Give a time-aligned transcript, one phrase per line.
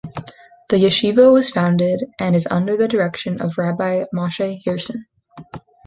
[0.69, 5.03] The Yeshiva was founded and is under the direction of Rabbi Moshe Herson.